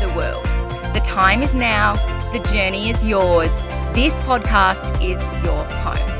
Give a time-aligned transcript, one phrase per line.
[0.00, 0.44] the world.
[0.94, 1.94] The time is now,
[2.32, 3.52] the journey is yours.
[3.92, 6.18] This podcast is your home.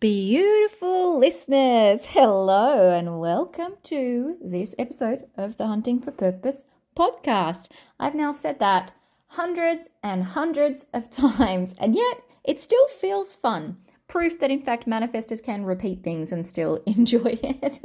[0.00, 6.64] Beautiful listeners, hello and welcome to this episode of the Hunting for Purpose
[6.96, 7.66] podcast.
[8.00, 8.92] I've now said that
[9.32, 13.76] hundreds and hundreds of times, and yet it still feels fun.
[14.06, 17.80] Proof that, in fact, manifestors can repeat things and still enjoy it.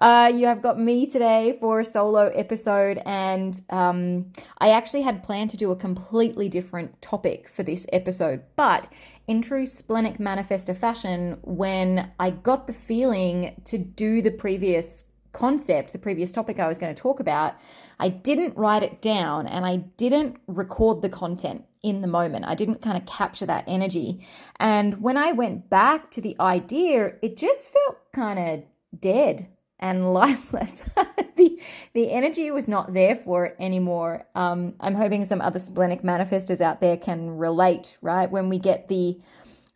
[0.00, 5.22] Uh, you have got me today for a solo episode, and um, I actually had
[5.22, 8.42] planned to do a completely different topic for this episode.
[8.54, 8.88] But
[9.26, 15.92] in true splenic manifestor fashion, when I got the feeling to do the previous concept,
[15.92, 17.56] the previous topic I was going to talk about,
[17.98, 22.44] I didn't write it down and I didn't record the content in the moment.
[22.46, 24.26] I didn't kind of capture that energy.
[24.58, 30.12] And when I went back to the idea, it just felt kind of dead and
[30.12, 30.82] lifeless.
[31.36, 31.60] the
[31.92, 34.26] the energy was not there for it anymore.
[34.34, 37.96] Um, I'm hoping some other splenic manifestors out there can relate.
[38.00, 39.18] Right when we get the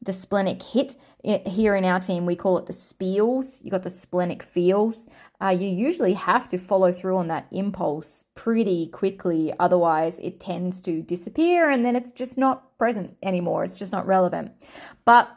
[0.01, 3.65] the splenic hit here in our team, we call it the spiels.
[3.65, 5.07] You got the splenic feels.
[5.41, 10.81] Uh, you usually have to follow through on that impulse pretty quickly, otherwise it tends
[10.83, 13.65] to disappear and then it's just not present anymore.
[13.65, 14.53] It's just not relevant.
[15.05, 15.31] But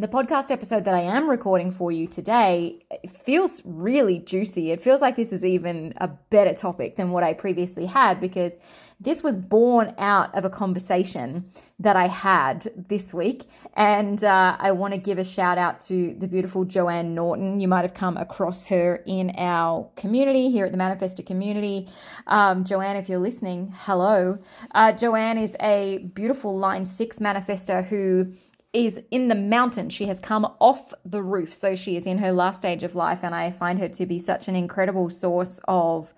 [0.00, 2.78] the podcast episode that I am recording for you today
[3.22, 4.70] feels really juicy.
[4.70, 8.58] It feels like this is even a better topic than what I previously had because
[8.98, 13.44] this was born out of a conversation that I had this week.
[13.74, 17.60] And uh, I want to give a shout out to the beautiful Joanne Norton.
[17.60, 21.88] You might have come across her in our community here at the Manifestor community.
[22.26, 24.38] Um, Joanne, if you're listening, hello.
[24.74, 28.32] Uh, Joanne is a beautiful line six manifester who
[28.72, 29.90] is in the mountain.
[29.90, 31.52] She has come off the roof.
[31.52, 33.24] So she is in her last stage of life.
[33.24, 36.12] And I find her to be such an incredible source of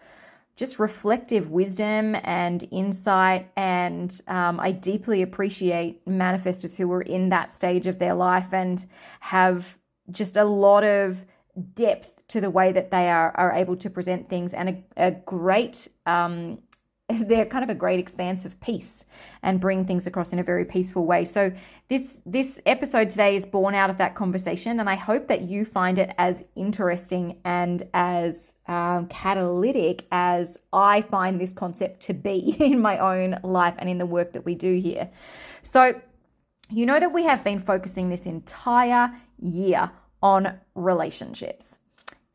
[0.54, 3.50] just reflective wisdom and insight.
[3.56, 8.84] And um, I deeply appreciate manifestors who are in that stage of their life and
[9.20, 9.78] have
[10.10, 11.24] just a lot of
[11.74, 15.10] depth to the way that they are, are able to present things and a, a
[15.10, 16.58] great um,
[17.08, 19.04] they're kind of a great expanse of peace
[19.42, 21.24] and bring things across in a very peaceful way.
[21.24, 21.52] So
[21.88, 25.64] this this episode today is born out of that conversation, and I hope that you
[25.64, 32.56] find it as interesting and as um, catalytic as I find this concept to be
[32.60, 35.10] in my own life and in the work that we do here.
[35.62, 36.00] So
[36.70, 39.90] you know that we have been focusing this entire year
[40.22, 41.78] on relationships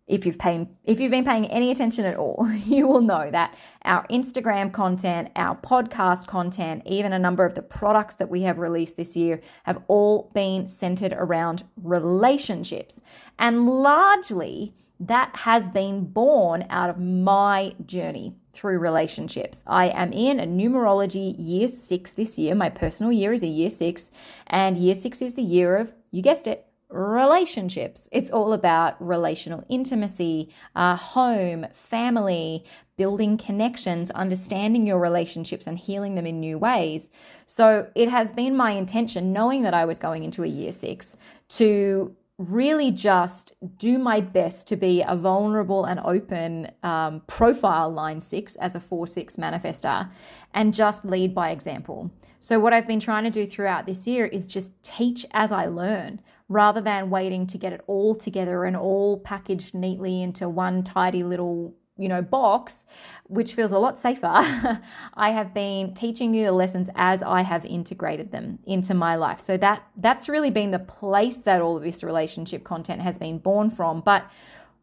[0.08, 3.54] if you've paying if you've been paying any attention at all, you will know that
[3.84, 8.58] our Instagram content, our podcast content, even a number of the products that we have
[8.58, 13.02] released this year have all been centered around relationships.
[13.38, 19.64] And largely that has been born out of my journey through relationships.
[19.68, 22.56] I am in a numerology year 6 this year.
[22.56, 24.12] My personal year is a year 6
[24.48, 28.08] and year 6 is the year of you guessed it, relationships.
[28.12, 32.64] It's all about relational intimacy, uh, home, family,
[32.96, 37.10] building connections, understanding your relationships, and healing them in new ways.
[37.46, 41.16] So it has been my intention, knowing that I was going into a year six,
[41.50, 48.22] to really just do my best to be a vulnerable and open um, profile line
[48.22, 50.10] six as a four six manifester
[50.54, 52.12] and just lead by example.
[52.40, 55.66] So, what I've been trying to do throughout this year is just teach as I
[55.66, 60.84] learn rather than waiting to get it all together and all packaged neatly into one
[60.84, 62.86] tidy little you know box
[63.24, 64.82] which feels a lot safer
[65.14, 69.40] i have been teaching you the lessons as i have integrated them into my life
[69.40, 73.38] so that that's really been the place that all of this relationship content has been
[73.38, 74.30] born from but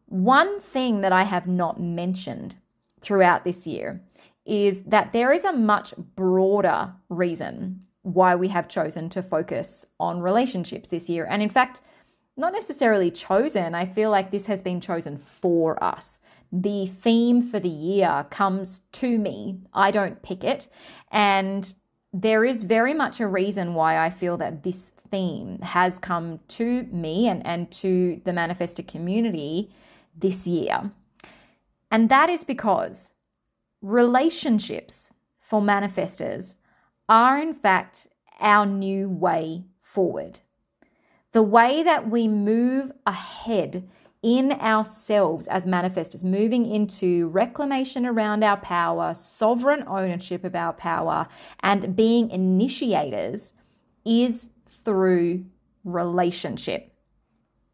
[0.07, 2.57] one thing that i have not mentioned
[3.01, 4.01] throughout this year
[4.45, 10.21] is that there is a much broader reason why we have chosen to focus on
[10.21, 11.25] relationships this year.
[11.27, 11.81] And in fact,
[12.37, 16.19] not necessarily chosen, I feel like this has been chosen for us.
[16.51, 20.67] The theme for the year comes to me, I don't pick it.
[21.11, 21.73] And
[22.13, 26.83] there is very much a reason why I feel that this theme has come to
[26.83, 29.71] me and, and to the Manifestor community
[30.17, 30.91] this year.
[31.91, 33.13] And that is because
[33.81, 36.55] relationships for manifestors
[37.07, 38.07] are, in fact,
[38.39, 40.41] our new way forward.
[41.33, 43.87] The way that we move ahead
[44.25, 51.27] in ourselves as manifestors, moving into reclamation around our power, sovereign ownership of our power,
[51.59, 53.53] and being initiators
[54.03, 55.45] is through
[55.83, 56.91] relationship.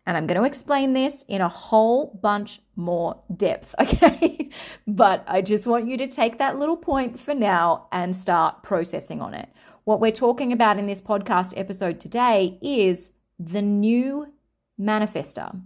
[0.05, 4.49] And I'm going to explain this in a whole bunch more depth, okay?
[4.85, 9.21] but I just want you to take that little point for now and start processing
[9.21, 9.47] on it.
[9.85, 14.33] What we're talking about in this podcast episode today is the new
[14.77, 15.61] manifester.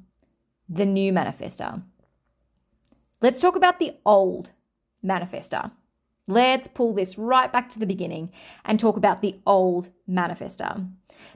[0.70, 1.84] The new manifester.
[3.22, 4.52] Let's talk about the old
[5.04, 5.72] manifester.
[6.28, 8.32] Let's pull this right back to the beginning
[8.64, 10.90] and talk about the old manifester.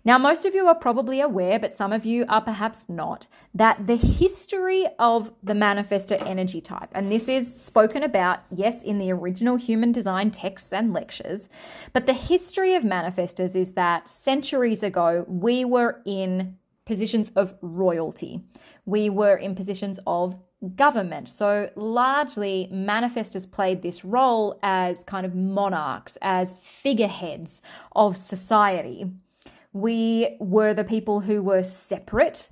[0.03, 3.85] Now, most of you are probably aware, but some of you are perhaps not, that
[3.85, 9.11] the history of the manifester energy type, and this is spoken about, yes, in the
[9.11, 11.49] original human design texts and lectures,
[11.93, 16.57] but the history of manifestors is that centuries ago we were in
[16.89, 18.41] positions of royalty,
[18.83, 20.35] we were in positions of
[20.75, 21.29] government.
[21.29, 29.05] So, largely, manifestors played this role as kind of monarchs, as figureheads of society.
[29.71, 32.49] We were the people who were separate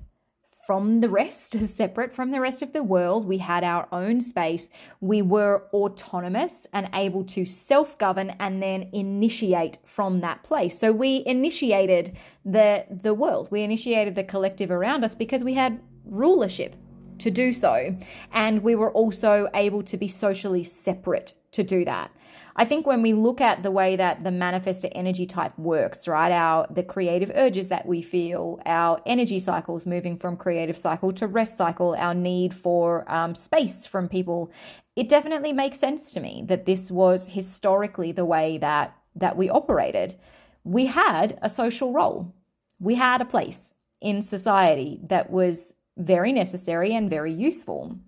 [0.67, 3.25] from the rest, separate from the rest of the world.
[3.25, 4.67] We had our own space.
[4.99, 10.77] We were autonomous and able to self govern and then initiate from that place.
[10.77, 15.79] So we initiated the, the world, we initiated the collective around us because we had
[16.03, 16.75] rulership
[17.19, 17.97] to do so.
[18.33, 22.11] And we were also able to be socially separate to do that.
[22.59, 26.31] I think when we look at the way that the manifestor energy type works, right?
[26.31, 31.27] Our the creative urges that we feel, our energy cycles moving from creative cycle to
[31.27, 34.51] rest cycle, our need for um, space from people,
[34.95, 39.49] it definitely makes sense to me that this was historically the way that that we
[39.49, 40.15] operated.
[40.63, 42.33] We had a social role.
[42.79, 47.99] We had a place in society that was very necessary and very useful.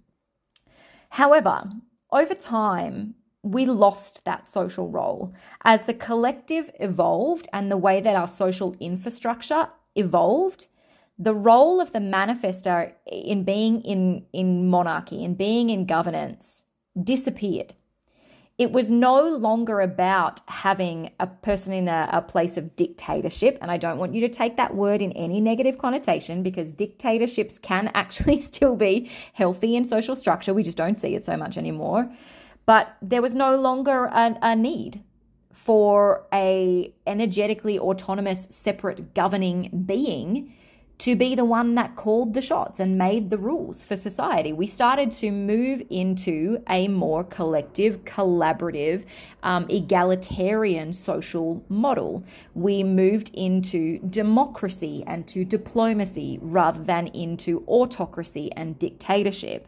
[1.12, 1.69] However,
[2.12, 5.33] over time, we lost that social role
[5.63, 10.68] as the collective evolved and the way that our social infrastructure evolved
[11.18, 16.63] the role of the manifestor in being in, in monarchy and being in governance
[17.01, 17.75] disappeared
[18.59, 23.57] it was no longer about having a person in a, a, place of dictatorship.
[23.62, 27.57] And I don't want you to take that word in any negative connotation because dictatorships
[27.57, 30.53] can actually still be healthy in social structure.
[30.53, 32.12] We just don't see it so much anymore.
[32.69, 35.01] But there was no longer a, a need
[35.51, 40.54] for a energetically autonomous, separate governing being
[41.00, 44.54] to be the one that called the shots and made the rules for society.
[44.54, 49.04] We started to move into a more collective, collaborative,
[49.42, 52.24] um, egalitarian social model.
[52.54, 59.68] We moved into democracy and to diplomacy rather than into autocracy and dictatorship.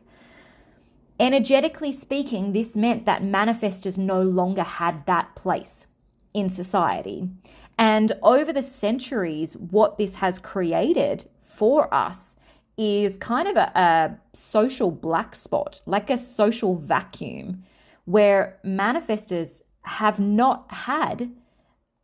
[1.22, 5.86] Energetically speaking, this meant that manifestors no longer had that place
[6.34, 7.30] in society.
[7.78, 12.38] And over the centuries, what this has created for us
[12.76, 17.66] is kind of a, a social black spot, like a social vacuum,
[18.06, 21.30] where manifestors have not had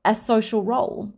[0.05, 1.11] a social role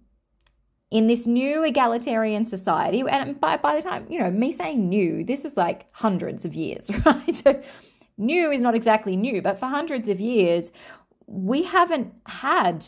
[0.92, 3.04] in this new egalitarian society.
[3.10, 6.56] And by, by the time, you know, me saying new, this is like hundreds of
[6.56, 7.64] years, right?
[8.18, 10.72] New is not exactly new, but for hundreds of years,
[11.28, 12.86] we haven't had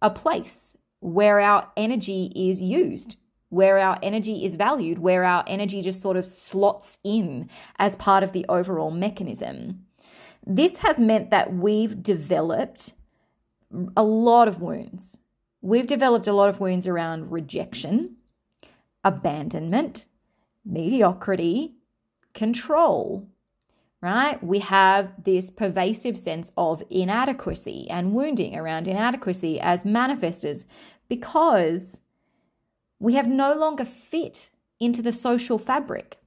[0.00, 3.16] a place where our energy is used,
[3.48, 8.22] where our energy is valued, where our energy just sort of slots in as part
[8.22, 9.84] of the overall mechanism.
[10.46, 12.94] This has meant that we've developed
[13.96, 15.18] a lot of wounds.
[15.62, 18.16] We've developed a lot of wounds around rejection,
[19.04, 20.06] abandonment,
[20.64, 21.76] mediocrity,
[22.34, 23.28] control,
[24.00, 24.42] right?
[24.42, 30.66] We have this pervasive sense of inadequacy and wounding around inadequacy as manifestors
[31.08, 32.00] because
[32.98, 34.50] we have no longer fit
[34.80, 36.18] into the social fabric.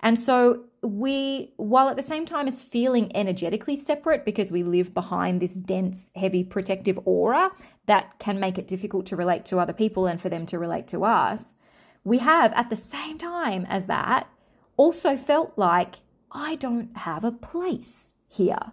[0.00, 4.94] And so we, while at the same time as feeling energetically separate because we live
[4.94, 7.50] behind this dense, heavy protective aura
[7.86, 10.88] that can make it difficult to relate to other people and for them to relate
[10.88, 11.54] to us,
[12.02, 14.28] we have at the same time as that
[14.76, 15.96] also felt like
[16.32, 18.72] I don't have a place here.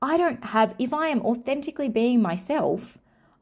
[0.00, 2.98] I don't have, if I am authentically being myself,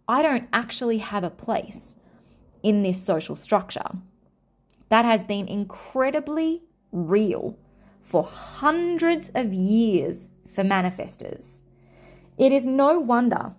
[0.08, 1.96] I don't actually have a place
[2.62, 3.90] in this social structure.
[4.88, 7.58] That has been incredibly real
[8.00, 11.60] for hundreds of years for manifestors.
[12.36, 13.54] It is no wonder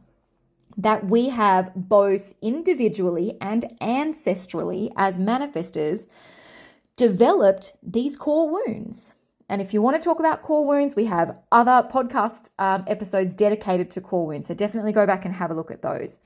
[0.78, 6.06] that we have both individually and ancestrally, as manifestors,
[6.96, 9.14] developed these core wounds.
[9.50, 13.34] And if you want to talk about core wounds, we have other podcast um, episodes
[13.34, 14.48] dedicated to core wounds.
[14.48, 16.20] So definitely go back and have a look at those.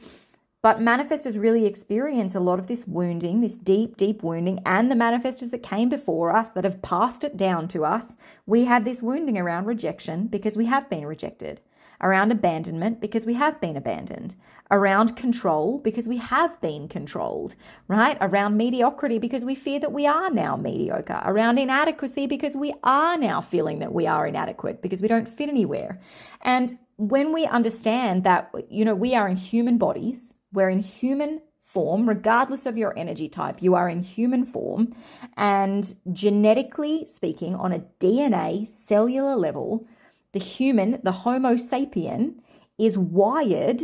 [0.66, 4.96] But manifestors really experience a lot of this wounding, this deep, deep wounding, and the
[4.96, 8.16] manifestors that came before us that have passed it down to us.
[8.48, 11.62] We have this wounding around rejection because we have been rejected,
[12.02, 14.36] around abandonment because we have been abandoned,
[14.72, 17.54] around control because we have been controlled,
[17.88, 18.18] right?
[18.20, 23.20] Around mediocrity because we fear that we are now mediocre, around inadequacy because we are
[23.20, 26.00] now feeling that we are inadequate because we don't fit anywhere.
[26.42, 31.42] And when we understand that, you know, we are in human bodies, we're in human
[31.60, 34.96] form, regardless of your energy type, you are in human form.
[35.36, 39.88] And genetically speaking, on a DNA cellular level,
[40.32, 42.36] the human, the Homo sapien,
[42.78, 43.82] is wired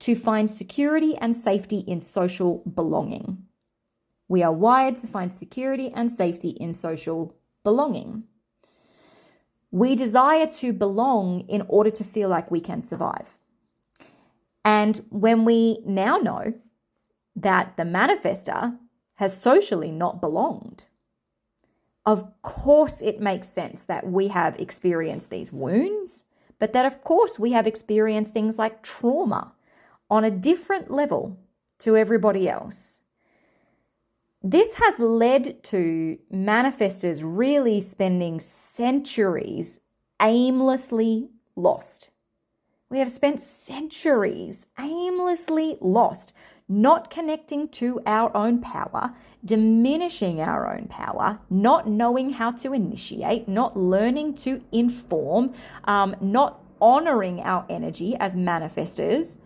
[0.00, 3.44] to find security and safety in social belonging.
[4.28, 8.24] We are wired to find security and safety in social belonging.
[9.70, 13.38] We desire to belong in order to feel like we can survive.
[14.64, 16.54] And when we now know
[17.36, 18.78] that the manifester
[19.16, 20.88] has socially not belonged,
[22.06, 26.24] of course it makes sense that we have experienced these wounds,
[26.58, 29.52] but that of course we have experienced things like trauma
[30.10, 31.38] on a different level
[31.78, 33.02] to everybody else.
[34.42, 39.80] This has led to manifestors really spending centuries
[40.20, 42.10] aimlessly lost
[42.94, 46.32] we have spent centuries aimlessly lost,
[46.68, 49.12] not connecting to our own power,
[49.44, 55.52] diminishing our own power, not knowing how to initiate, not learning to inform,
[55.86, 59.38] um, not honoring our energy as manifestors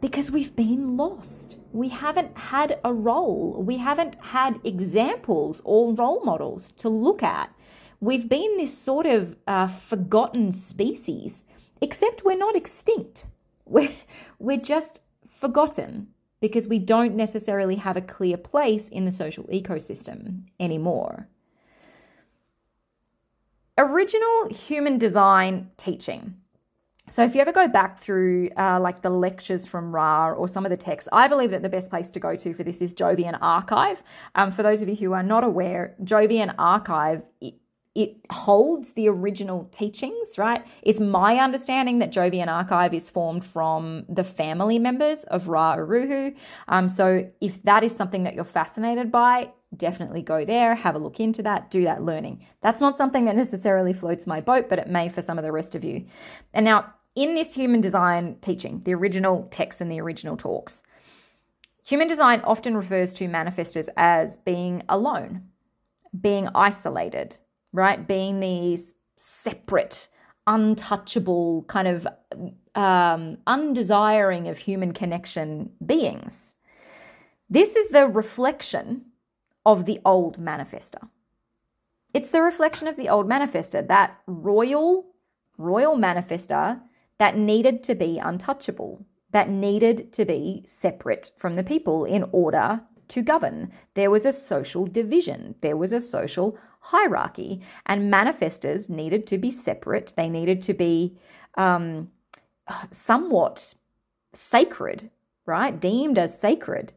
[0.00, 1.58] because we've been lost.
[1.72, 7.52] We haven't had a role, we haven't had examples or role models to look at.
[8.00, 11.44] We've been this sort of uh, forgotten species
[11.80, 13.26] Except we're not extinct.
[13.68, 13.90] We're,
[14.38, 16.06] we're just forgotten
[16.40, 21.26] because we don't necessarily have a clear place in the social ecosystem anymore.
[23.76, 26.36] Original human design teaching.
[27.08, 30.64] So, if you ever go back through uh, like the lectures from Ra or some
[30.64, 32.94] of the texts, I believe that the best place to go to for this is
[32.94, 34.02] Jovian Archive.
[34.34, 37.22] Um, for those of you who are not aware, Jovian Archive
[37.96, 40.62] it holds the original teachings, right?
[40.82, 46.06] It's my understanding that Jovian Archive is formed from the family members of Ra Uru
[46.06, 46.34] Hu.
[46.68, 50.98] Um, so if that is something that you're fascinated by, definitely go there, have a
[50.98, 52.44] look into that, do that learning.
[52.60, 55.50] That's not something that necessarily floats my boat, but it may for some of the
[55.50, 56.04] rest of you.
[56.52, 60.82] And now, in this human design teaching, the original text and the original talks,
[61.82, 65.44] human design often refers to manifestors as being alone,
[66.20, 67.38] being isolated
[67.76, 68.08] right?
[68.08, 70.08] Being these separate,
[70.46, 72.06] untouchable, kind of
[72.74, 76.56] um, undesiring of human connection beings.
[77.48, 79.06] This is the reflection
[79.64, 81.08] of the old manifester.
[82.14, 85.06] It's the reflection of the old manifester, that royal,
[85.58, 86.80] royal manifester
[87.18, 92.80] that needed to be untouchable, that needed to be separate from the people in order
[93.08, 93.70] to govern.
[93.94, 96.58] There was a social division, there was a social
[96.90, 100.12] hierarchy, and manifestors needed to be separate.
[100.16, 101.16] They needed to be
[101.56, 102.10] um,
[102.90, 103.74] somewhat
[104.32, 105.10] sacred,
[105.46, 105.80] right?
[105.80, 106.92] Deemed as sacred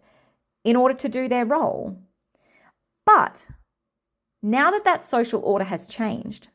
[0.64, 1.98] in order to do their role.
[3.06, 3.48] But
[4.42, 6.50] now that that social order has changed,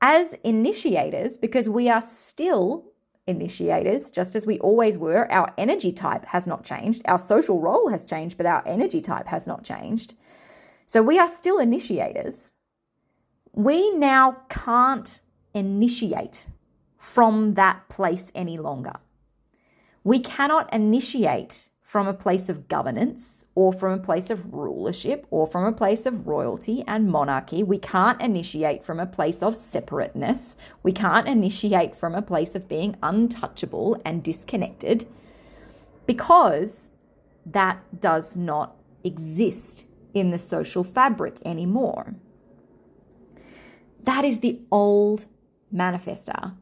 [0.00, 2.84] as initiators, because we are still
[3.26, 7.02] initiators, just as we always were, our energy type has not changed.
[7.04, 10.14] Our social role has changed, but our energy type has not changed.
[10.88, 12.54] So we are still initiators.
[13.52, 15.20] We now can't
[15.52, 16.46] initiate
[16.96, 18.94] from that place any longer.
[20.02, 25.46] We cannot initiate from a place of governance or from a place of rulership or
[25.46, 27.62] from a place of royalty and monarchy.
[27.62, 30.56] We can't initiate from a place of separateness.
[30.82, 35.06] We can't initiate from a place of being untouchable and disconnected
[36.06, 36.92] because
[37.44, 39.84] that does not exist
[40.18, 42.14] in the social fabric anymore.
[44.02, 45.26] That is the old
[45.74, 46.54] manifester.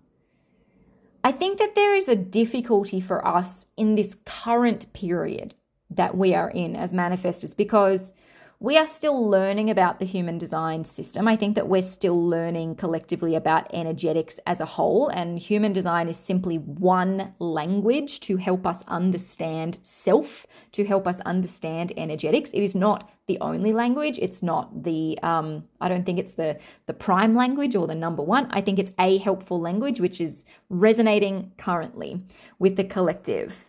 [1.23, 5.55] I think that there is a difficulty for us in this current period
[5.91, 8.13] that we are in as manifestors because
[8.59, 11.29] we are still learning about the human design system.
[11.29, 16.09] I think that we're still learning collectively about energetics as a whole, and human design
[16.09, 22.51] is simply one language to help us understand self, to help us understand energetics.
[22.53, 24.19] It is not the only language.
[24.19, 28.23] It's not the um, I don't think it's the the prime language or the number
[28.23, 28.47] one.
[28.51, 32.23] I think it's a helpful language which is resonating currently
[32.59, 33.66] with the collective.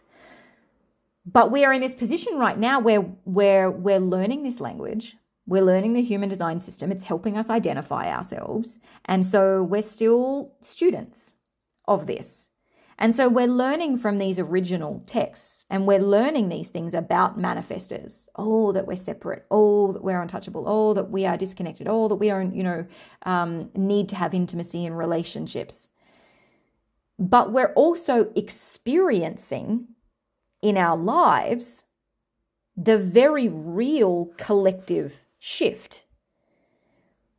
[1.30, 5.18] But we are in this position right now where, where we're learning this language.
[5.46, 6.90] We're learning the human design system.
[6.90, 8.80] It's helping us identify ourselves.
[9.04, 11.34] And so we're still students
[11.86, 12.50] of this.
[12.98, 18.28] And so we're learning from these original texts and we're learning these things about manifestors.
[18.38, 19.46] Oh, that we're separate.
[19.52, 20.64] Oh, that we're untouchable.
[20.66, 21.88] Oh, that we are disconnected.
[21.90, 22.88] Oh, that we are, you know,
[23.24, 25.90] um, need to have intimacy in relationships.
[27.20, 29.90] But we're also experiencing
[30.62, 31.86] in our lives
[32.78, 36.06] the very real collective shift.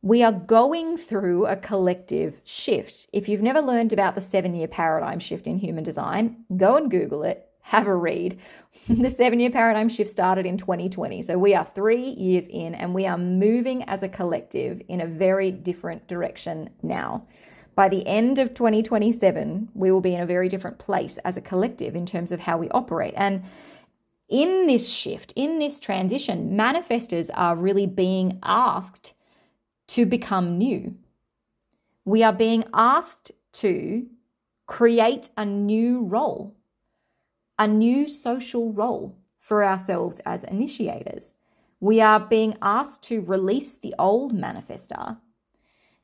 [0.01, 3.07] We are going through a collective shift.
[3.13, 6.91] If you've never learned about the seven year paradigm shift in human design, go and
[6.91, 8.39] Google it, have a read.
[8.89, 11.21] the seven year paradigm shift started in 2020.
[11.21, 15.07] So we are three years in and we are moving as a collective in a
[15.07, 17.25] very different direction now.
[17.79, 21.41] By the end of 2027, we will be in a very different place as a
[21.41, 23.13] collective in terms of how we operate.
[23.15, 23.43] And
[24.27, 29.13] in this shift, in this transition, manifestors are really being asked
[29.87, 30.97] to become new.
[32.03, 34.07] We are being asked to
[34.67, 36.57] create a new role,
[37.57, 41.33] a new social role for ourselves as initiators.
[41.79, 45.19] We are being asked to release the old manifestor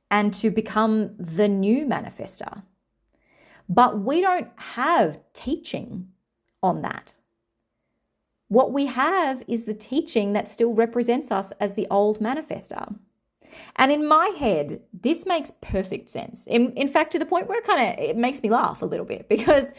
[0.10, 2.64] and to become the new manifester.
[3.68, 6.10] But we don't have teaching
[6.62, 7.16] on that.
[8.48, 12.96] What we have is the teaching that still represents us as the old manifester.
[13.76, 16.46] And in my head, this makes perfect sense.
[16.46, 18.86] In, in fact, to the point where it kind of it makes me laugh a
[18.86, 19.72] little bit because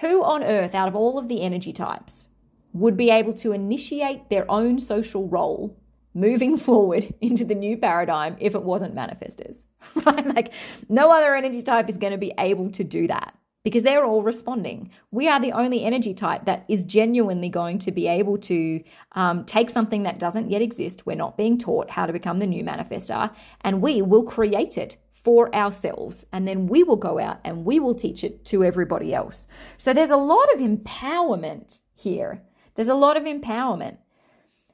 [0.00, 2.28] who on earth out of all of the energy types
[2.72, 5.76] would be able to initiate their own social role
[6.14, 9.66] moving forward into the new paradigm if it wasn't manifestors,
[10.06, 10.26] right?
[10.26, 10.52] Like
[10.88, 14.22] no other energy type is going to be able to do that because they're all
[14.22, 14.90] responding.
[15.10, 19.44] We are the only energy type that is genuinely going to be able to um,
[19.44, 21.04] take something that doesn't yet exist.
[21.06, 24.96] We're not being taught how to become the new manifestor, and we will create it
[25.22, 26.24] for ourselves.
[26.32, 29.46] And then we will go out and we will teach it to everybody else.
[29.76, 32.42] So there's a lot of empowerment here.
[32.74, 33.98] There's a lot of empowerment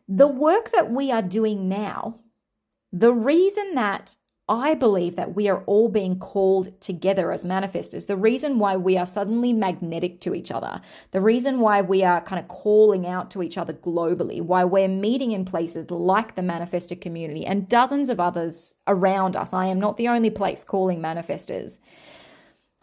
[0.08, 2.20] the work that we are doing now,
[2.92, 4.16] the reason that
[4.48, 8.06] I believe that we are all being called together as manifestors.
[8.06, 12.20] The reason why we are suddenly magnetic to each other, the reason why we are
[12.20, 16.42] kind of calling out to each other globally, why we're meeting in places like the
[16.42, 19.52] manifestor community and dozens of others around us.
[19.52, 21.78] I am not the only place calling manifestors.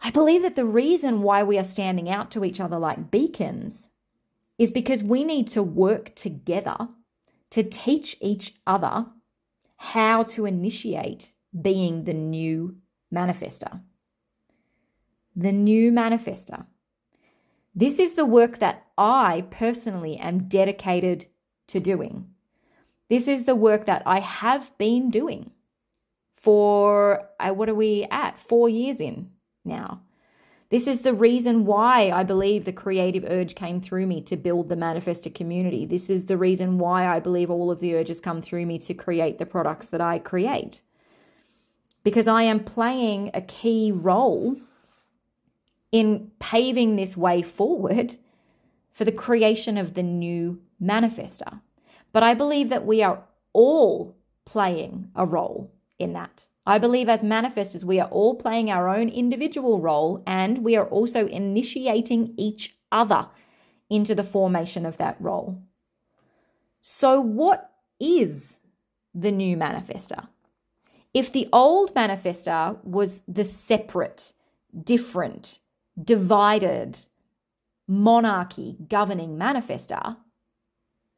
[0.00, 3.88] I believe that the reason why we are standing out to each other like beacons
[4.58, 6.88] is because we need to work together
[7.54, 9.06] to teach each other
[9.76, 11.30] how to initiate
[11.62, 12.74] being the new
[13.14, 13.80] manifester.
[15.36, 16.66] The new manifester.
[17.72, 21.26] This is the work that I personally am dedicated
[21.68, 22.26] to doing.
[23.08, 25.52] This is the work that I have been doing
[26.32, 28.36] for, uh, what are we at?
[28.36, 29.30] Four years in
[29.64, 30.02] now.
[30.70, 34.68] This is the reason why I believe the creative urge came through me to build
[34.68, 35.84] the manifestor community.
[35.84, 38.94] This is the reason why I believe all of the urges come through me to
[38.94, 40.80] create the products that I create.
[42.02, 44.56] Because I am playing a key role
[45.92, 48.16] in paving this way forward
[48.90, 51.60] for the creation of the new manifestor.
[52.12, 56.46] But I believe that we are all playing a role in that.
[56.66, 60.86] I believe as manifestors, we are all playing our own individual role and we are
[60.86, 63.28] also initiating each other
[63.90, 65.62] into the formation of that role.
[66.80, 68.60] So, what is
[69.14, 70.28] the new manifester?
[71.12, 74.32] If the old manifester was the separate,
[74.82, 75.60] different,
[76.02, 77.06] divided,
[77.86, 80.16] monarchy governing manifester,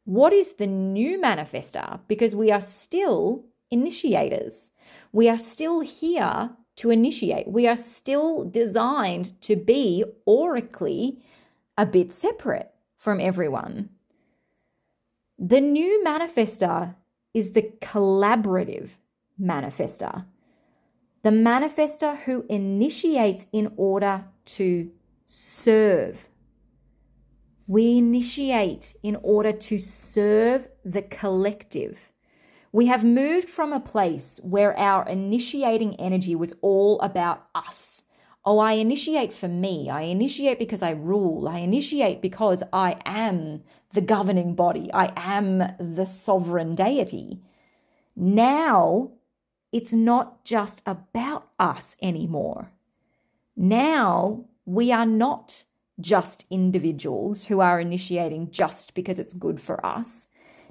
[0.05, 2.01] what is the new manifester?
[2.07, 4.71] Because we are still initiators.
[5.17, 7.49] We are still here to initiate.
[7.49, 11.23] We are still designed to be aurically
[11.79, 13.89] a bit separate from everyone.
[15.39, 16.97] The new manifester
[17.33, 18.91] is the collaborative
[19.41, 20.27] manifester,
[21.23, 24.27] the manifester who initiates in order
[24.57, 24.91] to
[25.25, 26.29] serve.
[27.67, 32.13] We initiate in order to serve the collective.
[32.77, 38.03] We have moved from a place where our initiating energy was all about us.
[38.45, 39.89] Oh, I initiate for me.
[39.89, 41.49] I initiate because I rule.
[41.49, 43.63] I initiate because I am
[43.95, 44.91] the governing body.
[44.93, 47.41] I am the sovereign deity.
[48.15, 49.13] Now,
[49.73, 52.73] it's not just about us anymore.
[53.57, 55.65] Now, we are not
[55.99, 60.29] just individuals who are initiating just because it's good for us.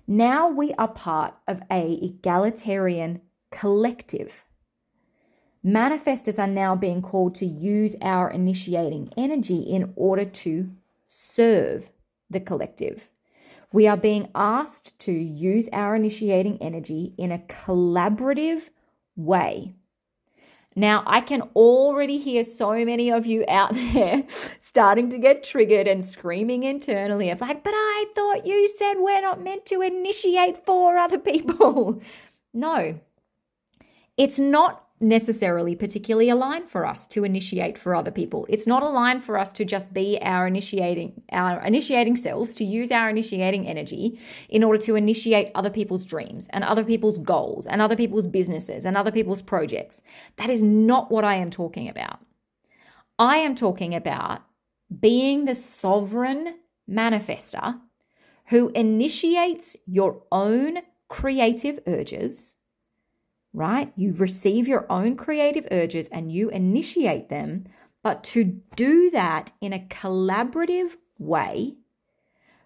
[0.07, 4.45] Now we are part of a egalitarian collective.
[5.65, 10.69] Manifestors are now being called to use our initiating energy in order to
[11.07, 11.89] serve
[12.29, 13.09] the collective.
[13.71, 18.69] We are being asked to use our initiating energy in a collaborative
[19.15, 19.73] way.
[20.75, 24.23] Now, I can already hear so many of you out there
[24.59, 29.21] starting to get triggered and screaming internally of like, but I thought you said we're
[29.21, 32.01] not meant to initiate for other people.
[32.53, 32.99] no,
[34.17, 38.45] it's not necessarily particularly aligned for us to initiate for other people.
[38.47, 42.91] It's not aligned for us to just be our initiating our initiating selves to use
[42.91, 47.81] our initiating energy in order to initiate other people's dreams and other people's goals and
[47.81, 50.01] other people's businesses and other people's projects.
[50.37, 52.19] That is not what I am talking about.
[53.19, 54.43] I am talking about
[54.97, 56.55] being the sovereign
[56.89, 57.81] manifester
[58.47, 60.79] who initiates your own
[61.09, 62.55] creative urges
[63.55, 63.91] right?
[63.95, 67.65] You receive your own creative urges and you initiate them,
[68.03, 71.75] but to do that in a collaborative way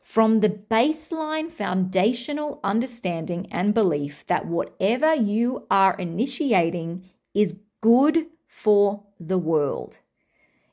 [0.02, 9.04] from the baseline foundational understanding and belief that whatever you are initiating is good for
[9.20, 10.00] the world.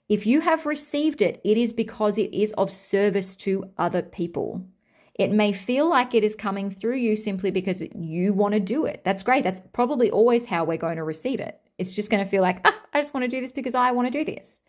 [0.08, 4.64] If you have received it, it is because it is of service to other people.
[5.18, 8.84] It may feel like it is coming through you simply because you want to do
[8.84, 9.00] it.
[9.02, 9.44] That's great.
[9.44, 11.58] That's probably always how we're going to receive it.
[11.78, 13.92] It's just going to feel like, ah, I just want to do this because I
[13.92, 14.60] want to do this.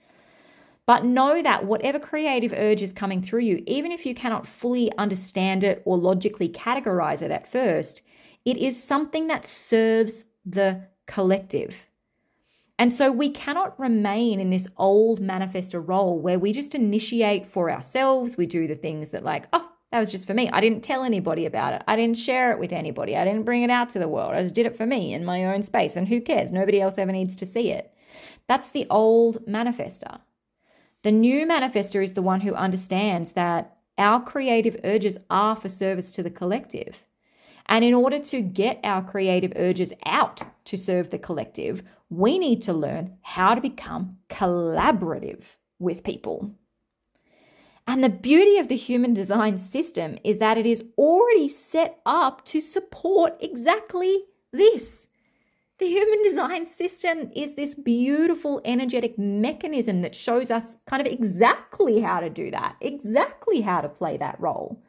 [0.86, 4.90] But know that whatever creative urge is coming through you, even if you cannot fully
[4.98, 8.02] understand it or logically categorize it at first,
[8.46, 11.88] it is something that serves the collective.
[12.80, 17.70] And so we cannot remain in this old manifestor role where we just initiate for
[17.70, 18.38] ourselves.
[18.38, 20.50] We do the things that, like, oh, that was just for me.
[20.52, 21.84] I didn't tell anybody about it.
[21.88, 23.16] I didn't share it with anybody.
[23.16, 24.34] I didn't bring it out to the world.
[24.34, 25.96] I just did it for me in my own space.
[25.96, 26.52] And who cares?
[26.52, 27.94] Nobody else ever needs to see it.
[28.48, 30.20] That's the old manifester.
[31.04, 36.12] The new manifester is the one who understands that our creative urges are for service
[36.14, 37.04] to the collective.
[37.66, 42.62] And in order to get our creative urges out to serve the collective, we need
[42.64, 45.44] to learn how to become collaborative
[45.80, 46.56] with people.
[47.88, 52.44] And the beauty of the human design system is that it is already set up
[52.46, 55.08] to support exactly this.
[55.80, 62.02] The human design system is this beautiful energetic mechanism that shows us kind of exactly
[62.02, 64.82] how to do that, exactly how to play that role.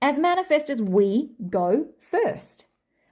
[0.00, 2.66] As manifestors, we go first.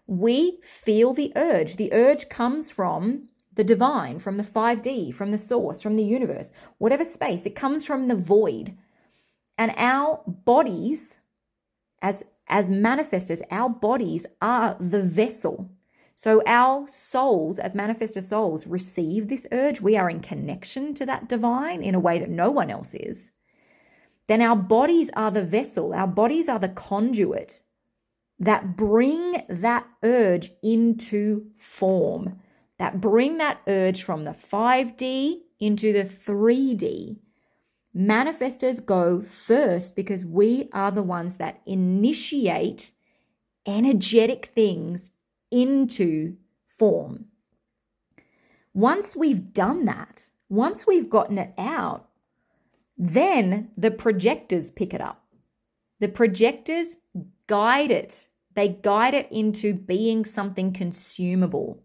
[0.06, 1.76] We feel the urge.
[1.76, 6.52] The urge comes from the divine, from the 5D, from the source, from the universe,
[6.78, 7.46] whatever space.
[7.46, 8.76] It comes from the void.
[9.58, 11.18] And our bodies,
[12.00, 15.70] as, as manifestors, our bodies are the vessel.
[16.14, 19.80] So our souls, as manifestor souls, receive this urge.
[19.80, 23.32] We are in connection to that divine in a way that no one else is.
[24.28, 27.62] Then our bodies are the vessel, our bodies are the conduit
[28.38, 32.38] that bring that urge into form,
[32.78, 37.18] that bring that urge from the 5D into the 3D
[37.96, 42.92] Manifestors go first because we are the ones that initiate
[43.66, 45.10] energetic things
[45.50, 47.26] into form.
[48.74, 52.08] Once we've done that, once we've gotten it out,
[52.96, 55.24] then the projectors pick it up.
[56.00, 56.98] The projectors
[57.46, 58.28] guide it.
[58.54, 61.82] They guide it into being something consumable.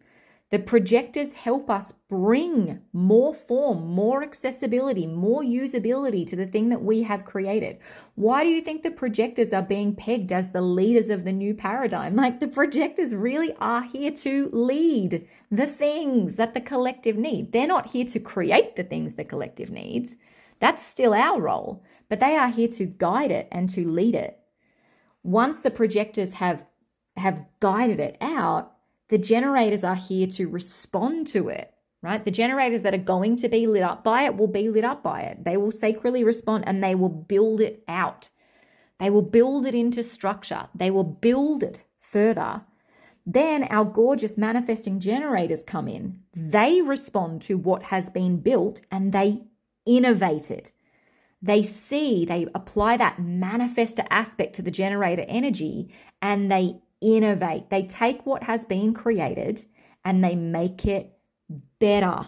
[0.54, 6.84] The projectors help us bring more form, more accessibility, more usability to the thing that
[6.84, 7.80] we have created.
[8.14, 11.56] Why do you think the projectors are being pegged as the leaders of the new
[11.56, 12.16] paradigm?
[12.24, 17.52] Like the projectors really are here to lead the things that the collective need.
[17.52, 20.18] They're not here to create the things the collective needs.
[20.60, 24.38] That's still our role, but they are here to guide it and to lead it.
[25.24, 26.64] Once the projectors have
[27.18, 28.73] have guided it out,
[29.14, 31.72] the generators are here to respond to it,
[32.02, 32.26] right?
[32.26, 35.04] The generators that are going to be lit up by it will be lit up
[35.04, 35.44] by it.
[35.44, 38.32] They will sacrally respond and they will build it out.
[39.00, 40.68] They will build it into structure.
[40.74, 42.64] They will build it further.
[43.24, 46.22] Then our gorgeous manifesting generators come in.
[46.34, 49.44] They respond to what has been built and they
[49.86, 50.72] innovate it.
[51.40, 57.70] They see, they apply that manifestor aspect to the generator energy and they innovate.
[57.70, 59.66] They take what has been created
[60.06, 61.18] and they make it
[61.80, 62.28] better.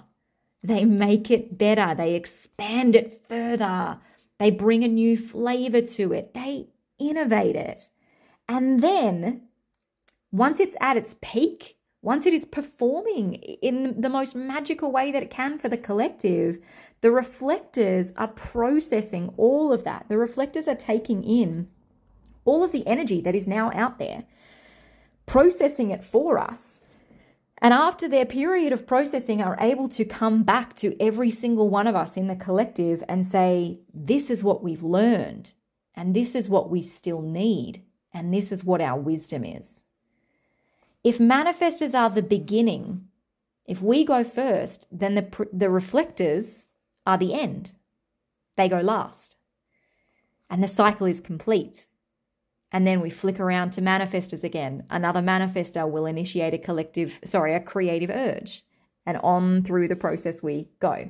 [0.61, 1.95] They make it better.
[1.95, 3.99] They expand it further.
[4.37, 6.33] They bring a new flavor to it.
[6.33, 6.67] They
[6.99, 7.89] innovate it.
[8.47, 9.43] And then
[10.31, 15.23] once it's at its peak, once it is performing in the most magical way that
[15.23, 16.59] it can for the collective,
[17.01, 20.05] the reflectors are processing all of that.
[20.09, 21.67] The reflectors are taking in
[22.43, 24.25] all of the energy that is now out there
[25.25, 26.81] processing it for us.
[27.59, 31.87] And after their period of processing, are able to come back to every single one
[31.87, 35.53] of us in the collective and say, This is what we've learned,
[35.95, 37.83] and this is what we still need,
[38.13, 39.85] and this is what our wisdom is.
[41.03, 43.07] If manifestors are the beginning,
[43.65, 46.67] if we go first, then the, the reflectors
[47.05, 47.73] are the end.
[48.57, 49.37] They go last.
[50.49, 51.87] And the cycle is complete
[52.75, 54.83] and then we flick around to manifestors again.
[54.89, 58.65] Another manifestor will initiate a collective, sorry, a creative urge,
[59.05, 61.09] and on through the process we go.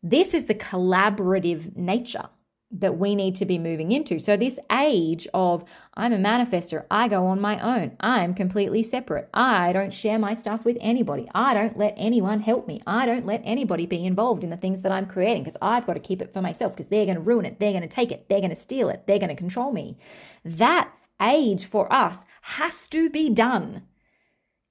[0.00, 2.28] This is the collaborative nature
[2.70, 4.18] that we need to be moving into.
[4.18, 9.28] So, this age of I'm a manifester, I go on my own, I'm completely separate,
[9.32, 13.26] I don't share my stuff with anybody, I don't let anyone help me, I don't
[13.26, 16.20] let anybody be involved in the things that I'm creating because I've got to keep
[16.20, 18.40] it for myself because they're going to ruin it, they're going to take it, they're
[18.40, 19.96] going to steal it, they're going to control me.
[20.44, 23.82] That age for us has to be done.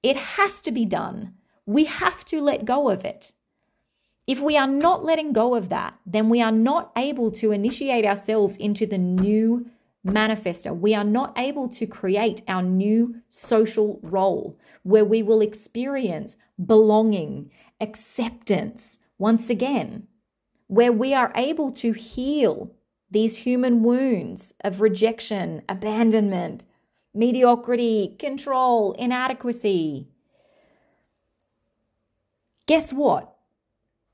[0.02, 1.34] It has to be done.
[1.64, 3.34] We have to let go of it.
[4.26, 8.04] If we are not letting go of that, then we are not able to initiate
[8.04, 9.70] ourselves into the new
[10.04, 10.76] manifester.
[10.76, 17.50] We are not able to create our new social role where we will experience belonging,
[17.80, 20.08] acceptance once again,
[20.66, 22.72] where we are able to heal
[23.10, 26.64] these human wounds of rejection, abandonment,
[27.14, 30.08] mediocrity, control, inadequacy.
[32.66, 33.35] Guess what?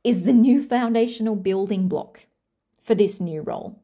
[0.04, 2.26] Is the new foundational building block
[2.80, 3.78] for this new role.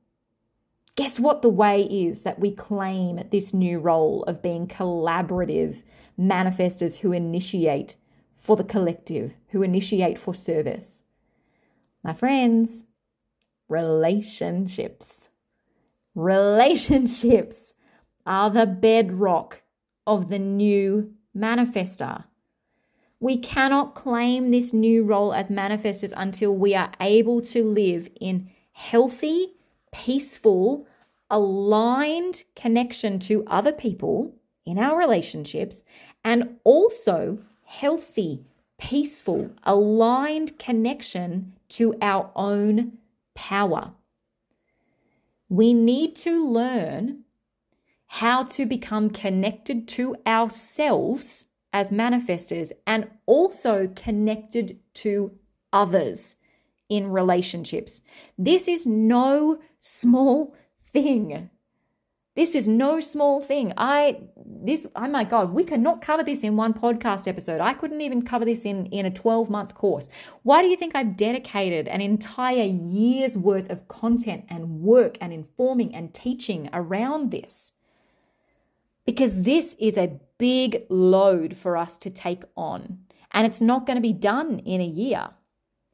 [0.96, 5.82] Guess what the way is that we claim this new role of being collaborative
[6.18, 7.96] manifestors who initiate
[8.34, 11.04] for the collective, who initiate for service?
[12.02, 12.84] My friends,
[13.68, 15.28] relationships.
[16.16, 17.74] Relationships
[18.26, 19.62] are the bedrock
[20.04, 22.24] of the new manifester.
[23.20, 28.50] We cannot claim this new role as manifestors until we are able to live in
[28.72, 29.54] healthy,
[29.92, 30.86] peaceful,
[31.28, 35.82] aligned connection to other people in our relationships
[36.24, 38.44] and also healthy,
[38.78, 42.98] peaceful, aligned connection to our own
[43.34, 43.92] power.
[45.48, 47.24] We need to learn
[48.06, 55.32] how to become connected to ourselves as manifestors and also connected to
[55.72, 56.36] others
[56.88, 58.00] in relationships.
[58.38, 61.50] This is no small thing.
[62.34, 63.72] This is no small thing.
[63.76, 67.60] I this oh my god, we cannot cover this in one podcast episode.
[67.60, 70.08] I couldn't even cover this in in a 12-month course.
[70.44, 75.32] Why do you think I've dedicated an entire year's worth of content and work and
[75.32, 77.74] informing and teaching around this?
[79.08, 83.00] because this is a big load for us to take on.
[83.32, 85.30] And it's not going to be done in a year.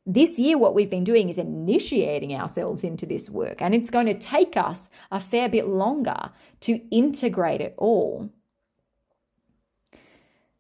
[0.07, 4.07] This year, what we've been doing is initiating ourselves into this work, and it's going
[4.07, 6.31] to take us a fair bit longer
[6.61, 8.31] to integrate it all.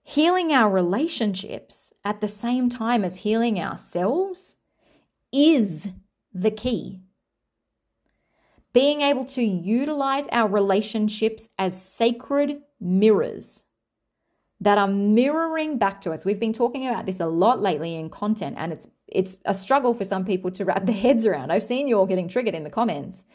[0.02, 4.56] Healing our relationships at the same time as healing ourselves
[5.30, 5.88] is
[6.32, 7.00] the key
[8.74, 13.64] being able to utilize our relationships as sacred mirrors.
[14.64, 16.24] That are mirroring back to us.
[16.24, 19.92] We've been talking about this a lot lately in content, and it's it's a struggle
[19.92, 21.52] for some people to wrap their heads around.
[21.52, 23.26] I've seen you all getting triggered in the comments.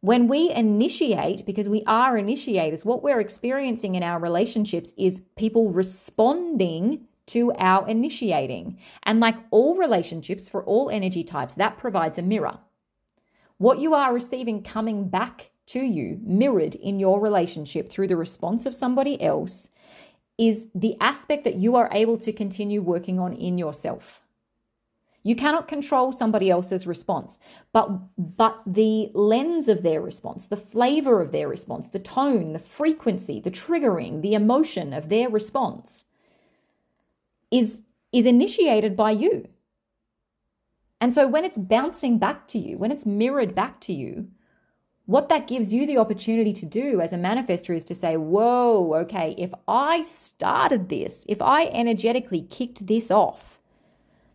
[0.00, 5.70] When we initiate, because we are initiators, what we're experiencing in our relationships is people
[5.70, 8.78] responding to our initiating.
[9.02, 12.60] And like all relationships for all energy types, that provides a mirror.
[13.58, 18.64] What you are receiving coming back to you, mirrored in your relationship through the response
[18.66, 19.68] of somebody else,
[20.40, 24.22] is the aspect that you are able to continue working on in yourself.
[25.22, 27.38] You cannot control somebody else's response,
[27.74, 32.58] but, but the lens of their response, the flavor of their response, the tone, the
[32.58, 36.06] frequency, the triggering, the emotion of their response
[37.50, 39.46] is, is initiated by you.
[41.02, 44.28] And so when it's bouncing back to you, when it's mirrored back to you,
[45.10, 48.94] what that gives you the opportunity to do as a manifestor is to say, whoa,
[48.94, 53.58] okay, if I started this, if I energetically kicked this off,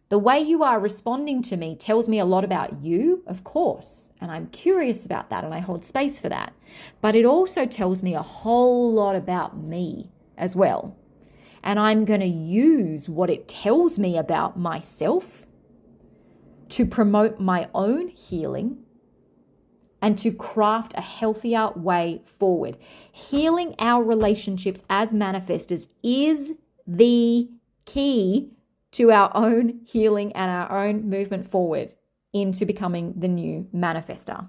[0.09, 4.11] the way you are responding to me tells me a lot about you, of course,
[4.19, 6.51] and I'm curious about that and I hold space for that.
[6.99, 10.97] But it also tells me a whole lot about me as well.
[11.63, 15.45] And I'm going to use what it tells me about myself
[16.67, 18.84] to promote my own healing
[20.01, 22.77] and to craft a healthier way forward.
[23.11, 26.53] Healing our relationships as manifestors is
[26.85, 27.49] the
[27.85, 28.51] key
[28.91, 31.93] to our own healing and our own movement forward
[32.33, 34.47] into becoming the new manifestor.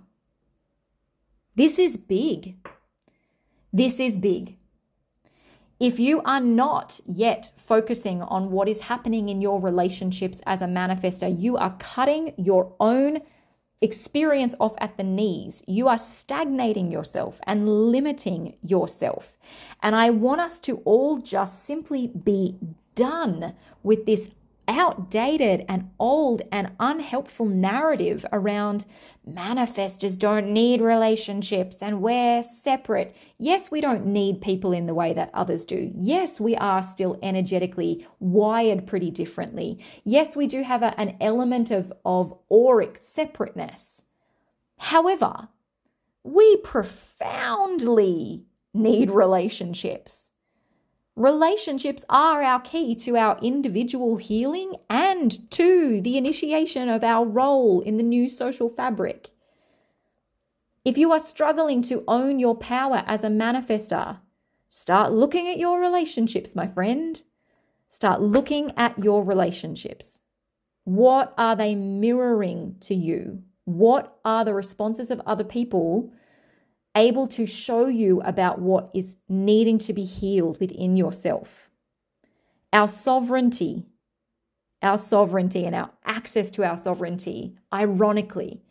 [1.54, 2.56] This is big.
[3.72, 4.56] This is big.
[5.78, 10.66] If you are not yet focusing on what is happening in your relationships as a
[10.66, 13.20] manifestor, you are cutting your own
[13.80, 15.62] experience off at the knees.
[15.66, 19.36] You are stagnating yourself and limiting yourself.
[19.82, 22.56] And I want us to all just simply be
[22.94, 24.30] done with this
[24.68, 28.85] outdated and old and unhelpful narrative around
[29.29, 33.14] manifestors don't need relationships and we're separate.
[33.38, 35.92] Yes, we don't need people in the way that others do.
[35.94, 39.79] Yes, we are still energetically wired pretty differently.
[40.05, 44.02] Yes, we do have a, an element of, of auric separateness.
[44.79, 45.48] However,
[46.22, 50.25] we profoundly need relationships.
[51.16, 57.81] Relationships are our key to our individual healing and to the initiation of our role
[57.81, 59.31] in the new social fabric.
[60.85, 64.18] If you are struggling to own your power as a manifestor,
[64.68, 67.22] start looking at your relationships, my friend.
[67.88, 70.20] Start looking at your relationships.
[70.85, 73.42] What are they mirroring to you?
[73.64, 76.12] What are the responses of other people
[76.96, 81.70] able to show you about what is needing to be healed within yourself.
[82.72, 83.85] Our sovereignty,
[84.82, 88.62] our sovereignty and our access to our sovereignty, ironically,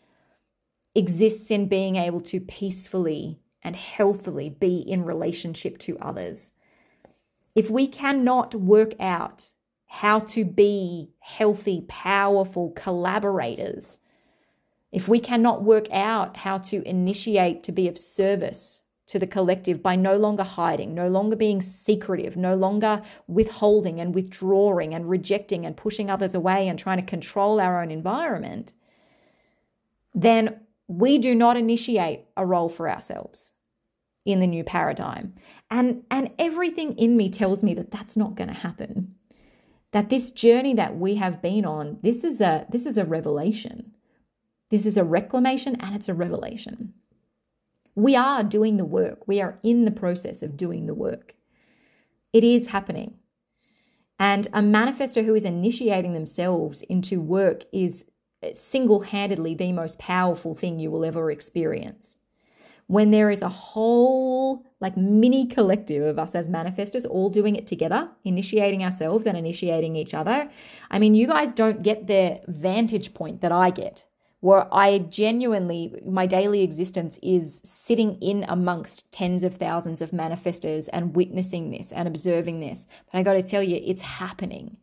[0.95, 6.53] exists in being able to peacefully and healthily be in relationship to others.
[7.55, 9.47] If we cannot work out
[9.88, 13.99] how to be healthy, powerful collaborators,
[14.95, 19.84] if we cannot work out how to initiate to be of service to the collective
[19.84, 25.65] by no longer hiding, no longer being secretive, no longer withholding and withdrawing and rejecting
[25.65, 28.73] and pushing others away and trying to control our own environment,
[30.13, 33.51] then we do not initiate a role for ourselves
[34.25, 35.34] in the new paradigm.
[35.69, 39.15] And and everything in me tells me that that's not going to happen.
[39.91, 43.91] That this journey that we have been on, this is a this is a revelation.
[44.75, 46.95] This is a reclamation and it's a revelation.
[47.95, 49.25] We are doing the work.
[49.25, 51.33] We are in the process of doing the work.
[52.33, 53.13] It is happening.
[54.19, 58.07] And a manifestor who is initiating themselves into work is
[58.51, 62.17] single handedly the most powerful thing you will ever experience.
[62.88, 67.65] When there is a whole, like mini collective of us as manifestors all doing it
[67.65, 70.49] together, initiating ourselves and initiating each other.
[70.91, 74.05] I mean, you guys don't get the vantage point that I get
[74.41, 80.87] where I genuinely, my daily existence is sitting in amongst tens of thousands of manifestors
[80.93, 82.87] and witnessing this and observing this.
[83.11, 84.77] But I got to tell you, it's happening.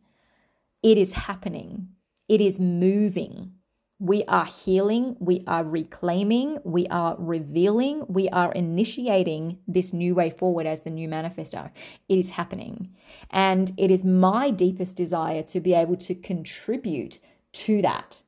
[0.81, 1.89] It is happening.
[2.27, 3.53] It is moving.
[3.99, 10.29] We are healing, we are reclaiming, we are revealing, we are initiating this new way
[10.29, 11.71] forward as the new manifestor.
[12.09, 12.89] It is happening.
[13.29, 17.19] And it is my deepest desire to be able to contribute
[17.53, 18.23] to that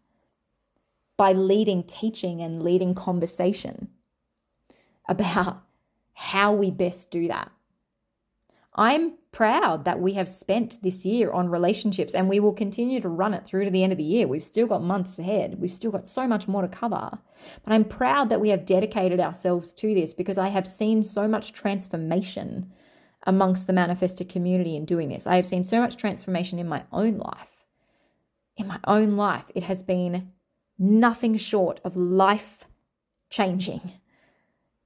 [1.17, 3.89] by leading teaching and leading conversation
[5.07, 5.63] about
[6.13, 7.51] how we best do that.
[8.73, 13.09] I'm proud that we have spent this year on relationships and we will continue to
[13.09, 14.27] run it through to the end of the year.
[14.27, 15.59] We've still got months ahead.
[15.59, 17.19] We've still got so much more to cover.
[17.63, 21.27] But I'm proud that we have dedicated ourselves to this because I have seen so
[21.27, 22.71] much transformation
[23.25, 25.25] amongst the manifestor community in doing this.
[25.25, 27.49] I have seen so much transformation in my own life.
[28.57, 30.31] In my own life, it has been
[30.77, 32.65] nothing short of life
[33.29, 33.93] changing,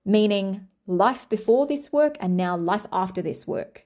[0.06, 3.86] meaning life before this work and now life after this work.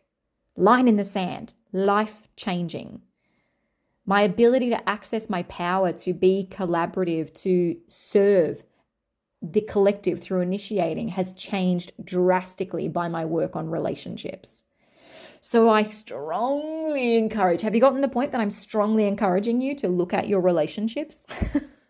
[0.55, 3.01] Line in the sand, life changing.
[4.05, 8.63] My ability to access my power to be collaborative, to serve
[9.41, 14.63] the collective through initiating has changed drastically by my work on relationships.
[15.41, 19.89] So I strongly encourage, have you gotten the point that I'm strongly encouraging you to
[19.89, 21.27] look at your relationships?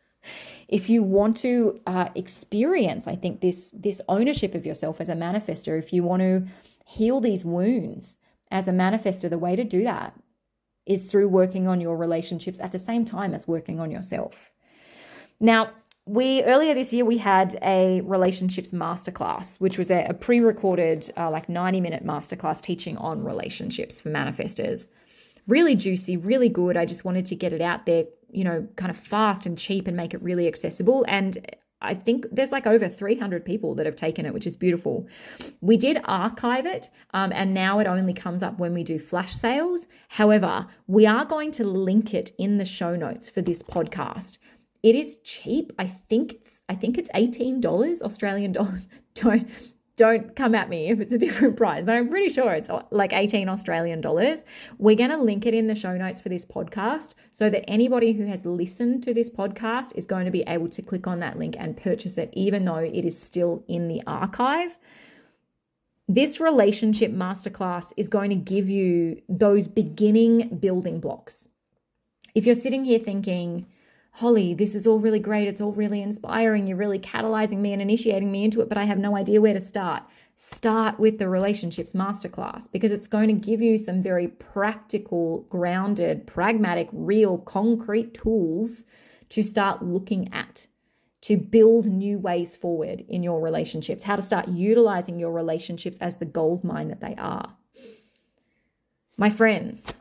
[0.74, 5.14] if you want to uh, experience, I think this this ownership of yourself as a
[5.14, 6.48] manifestor, if you want to
[6.84, 8.18] heal these wounds
[8.50, 10.20] as a manifestor, the way to do that
[10.88, 14.50] is through working on your relationships at the same time as working on yourself.
[15.40, 15.70] Now,
[16.08, 21.30] we earlier this year we had a relationships masterclass, which was a, a pre-recorded uh,
[21.30, 24.88] like 90 minute masterclass teaching on relationships for manifestors.
[25.48, 26.76] Really juicy, really good.
[26.78, 29.88] I just wanted to get it out there you know, kind of fast and cheap
[29.88, 31.06] and make it really accessible.
[31.08, 31.38] And
[31.84, 35.08] I think there's like over 300 people that have taken it, which is beautiful.
[35.62, 39.34] We did archive it, um, and now it only comes up when we do flash
[39.34, 39.88] sales.
[40.08, 44.38] However, we are going to link it in the show notes for this podcast.
[44.82, 45.74] It is cheap.
[45.78, 48.88] I think it's I think it's eighteen dollars Australian dollars.
[49.14, 49.50] Don't
[49.96, 53.14] don't come at me if it's a different price, but I'm pretty sure it's like
[53.14, 54.44] 18 Australian dollars.
[54.78, 58.14] We're going to link it in the show notes for this podcast so that anybody
[58.14, 61.38] who has listened to this podcast is going to be able to click on that
[61.38, 64.78] link and purchase it, even though it is still in the archive.
[66.08, 71.48] This relationship masterclass is going to give you those beginning building blocks.
[72.36, 73.68] If you're sitting here thinking,
[74.18, 75.48] Holly, this is all really great.
[75.48, 76.68] It's all really inspiring.
[76.68, 79.56] You're really catalyzing me and initiating me into it, but I have no idea where
[79.56, 80.04] to start.
[80.36, 86.28] Start with the relationships masterclass because it's going to give you some very practical, grounded,
[86.28, 88.86] pragmatic, real, concrete tools
[89.30, 90.68] to start looking at
[91.22, 96.18] to build new ways forward in your relationships, how to start utilizing your relationships as
[96.18, 97.56] the gold mine that they are.
[99.18, 99.94] My friends,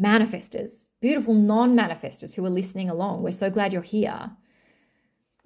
[0.00, 3.22] manifestors, beautiful non manifestors who are listening along.
[3.22, 4.30] We're so glad you're here.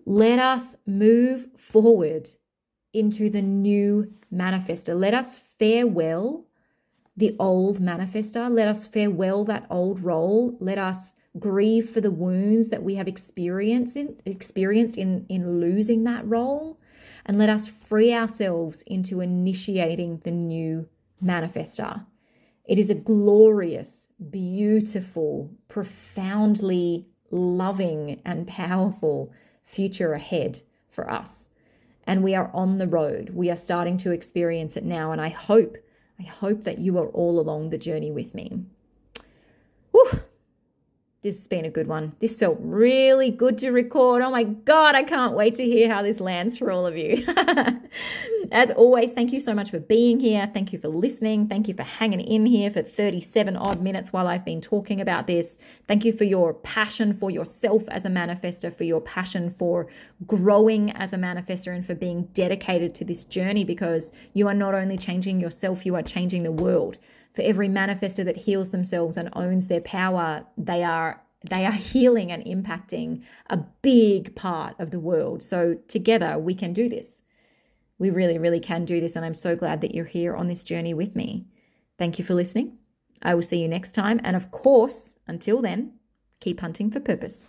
[0.05, 2.31] Let us move forward
[2.93, 4.99] into the new manifestor.
[4.99, 6.47] Let us farewell
[7.17, 8.51] the old manifestor.
[8.51, 10.57] Let us farewell that old role.
[10.61, 16.05] Let us grieve for the wounds that we have experienced in, experienced in, in losing
[16.05, 16.79] that role.
[17.25, 20.89] And let us free ourselves into initiating the new
[21.23, 22.05] manifestor.
[22.65, 29.33] It is a glorious, beautiful, profoundly loving, and powerful
[29.63, 31.49] future ahead for us.
[32.07, 33.31] And we are on the road.
[33.31, 35.13] We are starting to experience it now.
[35.13, 35.77] And I hope,
[36.19, 38.65] I hope that you are all along the journey with me.
[39.93, 40.23] Whew
[41.23, 42.15] this has been a good one.
[42.19, 44.23] This felt really good to record.
[44.23, 47.25] Oh my God, I can't wait to hear how this lands for all of you.
[48.53, 50.47] As always, thank you so much for being here.
[50.53, 51.49] Thank you for listening.
[51.49, 55.27] Thank you for hanging in here for 37 odd minutes while I've been talking about
[55.27, 55.57] this.
[55.89, 59.89] Thank you for your passion for yourself as a manifestor, for your passion for
[60.27, 64.75] growing as a manifestor, and for being dedicated to this journey because you are not
[64.75, 66.99] only changing yourself, you are changing the world
[67.35, 72.31] for every manifestor that heals themselves and owns their power, they are they are healing
[72.31, 75.43] and impacting a big part of the world.
[75.43, 77.25] So together we can do this.
[77.99, 79.17] We really, really can do this.
[79.17, 81.47] And I'm so glad that you're here on this journey with me.
[81.99, 82.79] Thank you for listening.
[83.23, 84.21] I will see you next time.
[84.25, 85.93] And of course, until then,
[86.41, 87.49] keep hunting for purpose.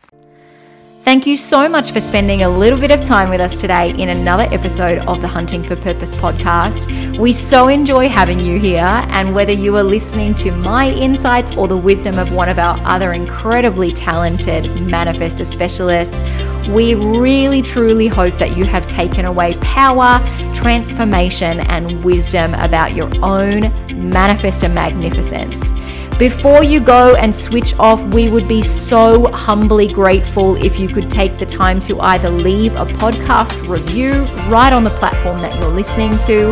[1.03, 4.07] Thank you so much for spending a little bit of time with us today in
[4.07, 7.19] another episode of the Hunting for Purpose podcast.
[7.19, 11.67] We so enjoy having you here, and whether you are listening to my insights or
[11.67, 16.21] the wisdom of one of our other incredibly talented manifestor specialists,
[16.67, 20.19] we really truly hope that you have taken away power,
[20.53, 25.71] transformation, and wisdom about your own manifestor magnificence.
[26.19, 31.09] Before you go and switch off, we would be so humbly grateful if you could
[31.09, 35.71] take the time to either leave a podcast review right on the platform that you're
[35.71, 36.51] listening to